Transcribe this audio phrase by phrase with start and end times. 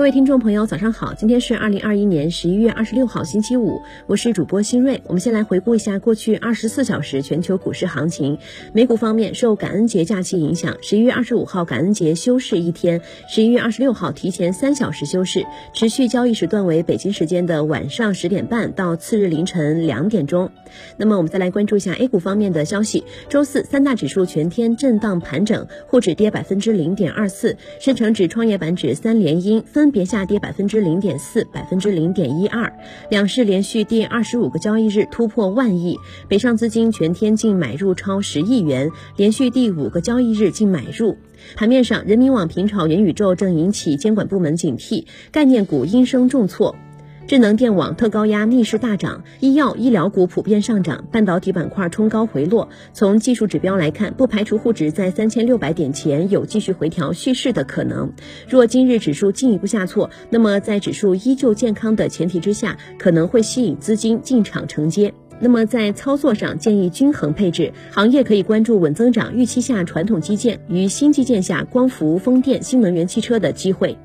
[0.00, 1.12] 各位听众朋友，早上好！
[1.12, 5.02] 今天是二零二一年十一月二十六号，星期五，我是主播新瑞。
[5.06, 8.38] 我们先来回顾一下过去二十四小时全球股市行情。
[8.72, 15.44] 美股方面，受感恩节假期影响，十一月二十五号感恩节休市一天，十一月二十六号提前三小时休市，
[15.74, 20.50] 持续交易时段为北京时间的晚上十点半到次日凌晨两点钟。
[20.96, 23.04] 那么我们再来关注一下 A 股方面的消息。
[23.28, 29.89] 周四三大指数全天震荡盘整，沪指跌百分之零点二四，深成指、创业板指三连阴分。
[29.90, 32.72] 别下跌百分之零点四、百分之零点一二，
[33.10, 41.16] 两市连续第二十五个交易日突破万亿，北上资金全天净买入超十亿元，连续第五个交易日净买入。
[41.56, 46.76] 盘面上，人民网平炒元宇宙正引起监管部门警惕，概念股应声重挫。
[47.30, 52.68] 智能电网、特高压逆势大涨，医药医疗股普遍上涨，半导体板块冲高回落。
[52.92, 58.12] 从技术指标来看，不排除沪指在三千六百点前有继续回调蓄势的可能。
[58.48, 65.14] 若今日指数进一步下挫，那么在指数依旧健康的前提之下，可能会吸引资金进场承接。
[65.40, 73.96] 那么在操作上建议均衡配置，行业可以关注稳增长预期下传统基建与新基建下光伏、风电、新能源汽车的机会。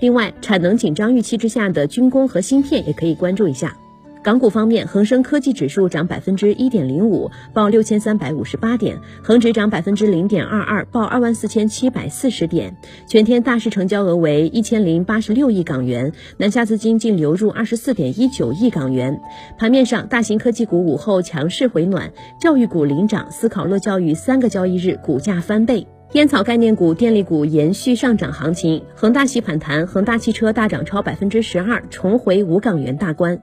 [0.00, 3.76] 另外，产能紧张预期之下的军工和芯片也可以关注一下。
[4.22, 12.76] 港股方面，恒生科技指数涨百分之一点零五，报六千三百五十八点；恒指涨百分之零点二二，报二万四千七百四十点。
[13.06, 19.18] 全天大市成交额为一千零八十六亿港元，南下资金净流入二十四点一九亿港元。
[19.56, 25.86] 盘面上，大型科技股午后强势回暖，教育股领涨，思考乐教育三个交易日股价翻倍。
[26.12, 33.40] 烟草概念股、电力股延续上涨行情，恒大系反弹，恒大汽车大涨超百分之十二，重回五港元大关。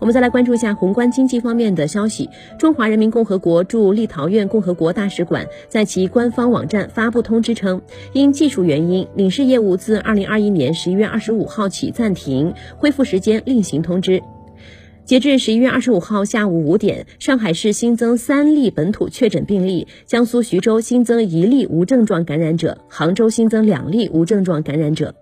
[0.00, 2.28] 我们再来关注一下宏观经济方面的消息。
[2.58, 14.20] 中华人民共和国驻立陶宛共和国大使馆在其官方网站发布通知称，因技术原因，领事业务自二零二一年十一月二十五号起暂停，恢复时间另行通知。
[15.08, 25.14] 截至十一月二十五号下午五点，上海市新增三例本土确诊病例，江苏徐州新增一例无症状感染者，杭州新增两例无症状感染者。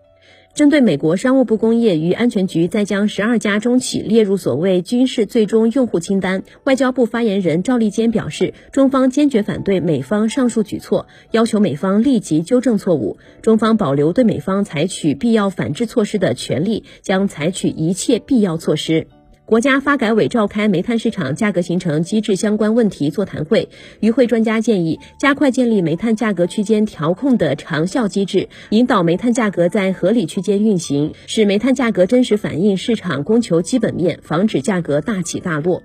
[0.56, 13.18] 针对美国商务部工业与安全局再将十二家中企列入所谓军事最终用户清单，外交部发言人赵立坚表示，中方坚决反对美方上述举措，要求美方立即纠正错误。
[13.40, 19.06] 中方保留对美方采取必要反制措施的权利，将采取一切必要措施。
[19.46, 23.68] 国家发改委召开煤炭市场价格形成机制相关问题座谈会，
[24.00, 35.84] 与会专家建议加快建立煤炭价格区间调控的长效机制，引导煤炭价格在合理区间运行，使煤炭价格真实反映市场供求基本面，防止价格大起大落。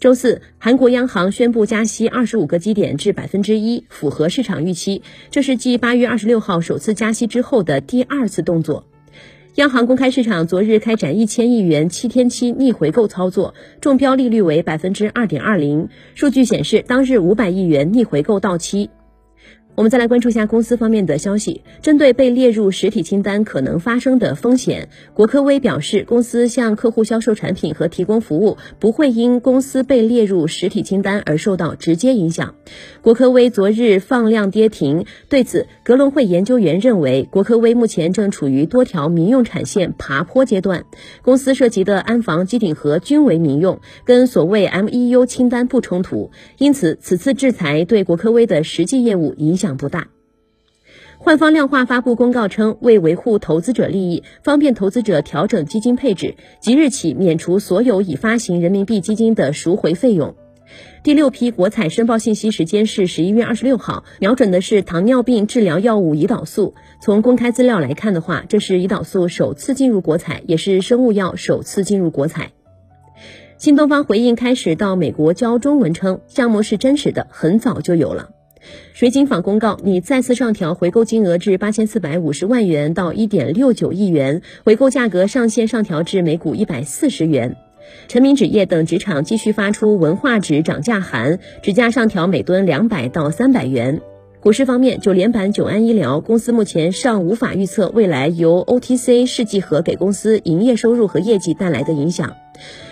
[0.00, 8.87] 周四，韩国央行宣布加息二十五个基点至百分之一，符合市场预期，这是继八月二十六号首次加息之后的第二次动作。
[9.58, 15.88] 央行公开市场昨日开展一千亿元七天期逆回购操作，中标利率为百分之二点二零。
[16.14, 18.90] 数据显示，当日五百亿元逆回购到期。
[19.78, 21.62] 我们再来关注一下公司方面的消息。
[21.82, 32.56] 针对被列入实体清单可能发生的风险，国科威表示，公司向客户销售产品和提供服务不会因公司被列入实体清单而受到直接影响。
[33.02, 40.86] 国科威昨日放量跌停，对此，格隆汇研究员认为，国科威目前正处于多条民用产线爬坡阶段，
[41.22, 49.67] 公司涉及的安防机顶盒均为民用，跟所谓 MEU 清单不冲突，因此此次制裁对国科威的实际业务影响。
[49.68, 50.08] 量不大。
[51.18, 60.34] 换方量化发布公告称，为维护投资者利益，方便投资者调整基金配置，即日起免除所有已发行人民币基金的赎回费用。
[61.02, 66.74] 第六批国采申报信息时间是十一月二十六号，瞄准的是糖尿病治疗药物胰岛素。
[67.00, 72.52] 从公开资料来看的话，这是胰岛素首次进入国采，也是生物药首次进入国采。
[73.56, 78.30] 新东方回应开始到美国教中文称，项目是真实的，很早就有了。
[78.92, 87.56] 水井坊公告拟再次上调回购金额至八千四百五十万元到一点六九亿元，回购价格上限上调至每股一百四十元。
[88.06, 94.00] 晨鸣纸业等纸厂继续发出文化纸涨价函，纸价上调每吨两百到三百元。
[94.40, 102.36] 股市方面，九连板九安医疗公司目前尚无法预测未来由 OTC 试剂盒给公司营业收入和业绩带来的影响。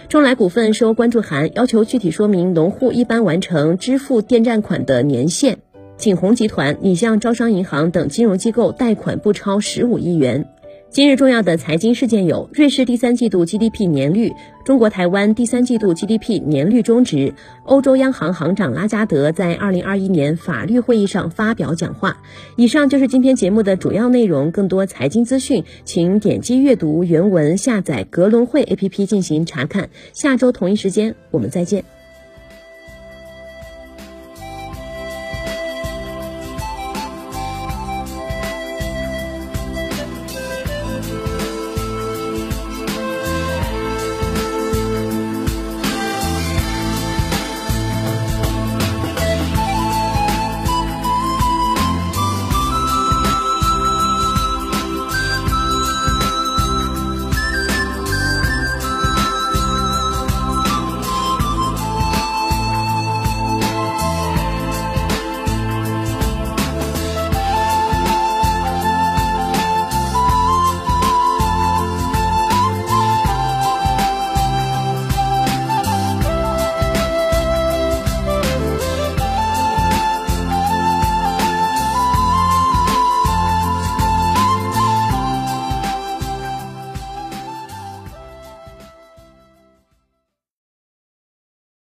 [0.08, 5.58] 中来股份收关注函，要求具体说明农户一般完成支付电站款的年限。
[5.96, 10.46] 景洪集团拟向招商银行等金融机构贷款不超十五亿元。
[10.96, 14.32] 今日重要的财经事件有：瑞士第三季度 GDP 年率，
[14.64, 17.34] 中国台湾第三季度 GDP 年率终值，
[17.64, 22.16] 欧洲央行行长拉加德在二零二一年法律会议上发表讲话。
[22.56, 24.50] 以上就是今天节目的主要内容。
[24.50, 29.90] 更多财经资讯，请点击阅读原文，下载格伦汇 APP 进行查看。
[30.14, 31.84] 下周同一时间，我们再见。